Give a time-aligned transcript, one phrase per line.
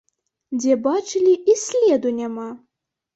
[0.61, 2.47] Дзе бачылі, і следу няма!